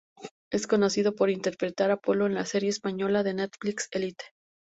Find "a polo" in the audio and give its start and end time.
1.91-2.25